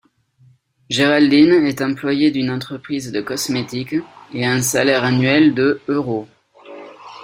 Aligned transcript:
Géraldine 0.89 1.63
est 1.67 1.79
employée 1.79 2.31
d’une 2.31 2.49
entreprise 2.49 3.11
de 3.11 3.21
cosmétique, 3.21 3.93
et 4.33 4.43
a 4.47 4.51
un 4.51 4.63
salaire 4.63 5.03
annuel 5.03 5.53
de 5.53 5.79
euros. 5.89 6.27